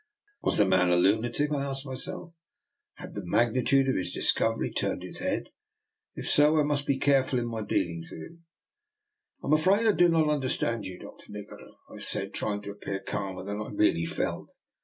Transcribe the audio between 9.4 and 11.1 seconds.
I am afraid I do not understand you,